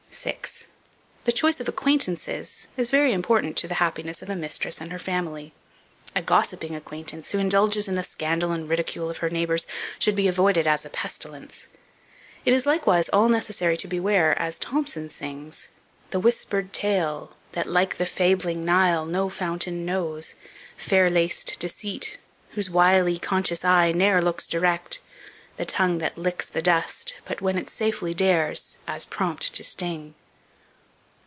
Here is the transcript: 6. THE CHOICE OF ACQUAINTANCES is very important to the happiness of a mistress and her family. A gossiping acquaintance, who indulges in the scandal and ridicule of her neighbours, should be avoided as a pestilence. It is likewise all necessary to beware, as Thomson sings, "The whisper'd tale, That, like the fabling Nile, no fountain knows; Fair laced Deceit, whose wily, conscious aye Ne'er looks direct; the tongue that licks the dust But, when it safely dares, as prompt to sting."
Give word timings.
6. 0.13 0.67
THE 1.23 1.31
CHOICE 1.31 1.59
OF 1.61 1.67
ACQUAINTANCES 1.67 2.67
is 2.77 2.91
very 2.91 3.11
important 3.11 3.57
to 3.57 3.67
the 3.67 3.75
happiness 3.81 4.21
of 4.21 4.29
a 4.29 4.35
mistress 4.35 4.79
and 4.79 4.91
her 4.91 4.99
family. 4.99 5.51
A 6.15 6.21
gossiping 6.21 6.75
acquaintance, 6.75 7.31
who 7.31 7.39
indulges 7.39 7.87
in 7.87 7.95
the 7.95 8.03
scandal 8.03 8.51
and 8.51 8.69
ridicule 8.69 9.09
of 9.09 9.17
her 9.19 9.31
neighbours, 9.31 9.65
should 9.97 10.15
be 10.15 10.27
avoided 10.27 10.67
as 10.67 10.85
a 10.85 10.91
pestilence. 10.91 11.69
It 12.45 12.53
is 12.53 12.67
likewise 12.67 13.09
all 13.09 13.29
necessary 13.29 13.75
to 13.77 13.87
beware, 13.87 14.37
as 14.39 14.59
Thomson 14.59 15.09
sings, 15.09 15.69
"The 16.11 16.19
whisper'd 16.19 16.71
tale, 16.71 17.35
That, 17.53 17.65
like 17.65 17.97
the 17.97 18.05
fabling 18.05 18.63
Nile, 18.63 19.07
no 19.07 19.27
fountain 19.27 19.87
knows; 19.87 20.35
Fair 20.77 21.09
laced 21.09 21.57
Deceit, 21.59 22.19
whose 22.51 22.69
wily, 22.69 23.17
conscious 23.17 23.65
aye 23.65 23.91
Ne'er 23.91 24.21
looks 24.21 24.45
direct; 24.45 24.99
the 25.57 25.65
tongue 25.65 25.97
that 25.99 26.17
licks 26.17 26.47
the 26.47 26.61
dust 26.61 27.19
But, 27.25 27.41
when 27.41 27.57
it 27.57 27.69
safely 27.69 28.13
dares, 28.15 28.77
as 28.87 29.05
prompt 29.05 29.53
to 29.53 29.63
sting." 29.63 30.15